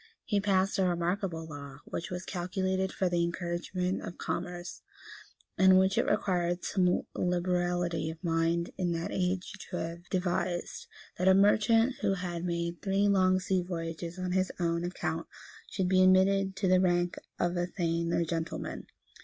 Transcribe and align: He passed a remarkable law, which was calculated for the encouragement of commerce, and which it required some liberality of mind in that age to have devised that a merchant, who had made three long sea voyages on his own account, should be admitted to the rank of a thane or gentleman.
He 0.25 0.41
passed 0.41 0.79
a 0.79 0.83
remarkable 0.85 1.45
law, 1.45 1.77
which 1.85 2.09
was 2.09 2.25
calculated 2.25 2.91
for 2.91 3.07
the 3.07 3.23
encouragement 3.23 4.01
of 4.01 4.17
commerce, 4.17 4.81
and 5.59 5.77
which 5.77 5.95
it 5.95 6.07
required 6.09 6.63
some 6.65 7.03
liberality 7.13 8.09
of 8.09 8.23
mind 8.23 8.71
in 8.79 8.93
that 8.93 9.11
age 9.11 9.51
to 9.69 9.77
have 9.77 10.09
devised 10.09 10.87
that 11.19 11.27
a 11.27 11.35
merchant, 11.35 11.97
who 12.01 12.15
had 12.15 12.43
made 12.45 12.81
three 12.81 13.07
long 13.07 13.39
sea 13.39 13.61
voyages 13.61 14.17
on 14.17 14.31
his 14.31 14.51
own 14.59 14.83
account, 14.83 15.27
should 15.69 15.87
be 15.87 16.01
admitted 16.01 16.55
to 16.55 16.67
the 16.67 16.79
rank 16.79 17.19
of 17.37 17.55
a 17.55 17.67
thane 17.67 18.11
or 18.11 18.25
gentleman. 18.25 18.87